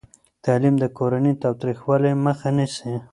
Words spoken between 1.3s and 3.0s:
تاوتریخوالي مخه نیسي.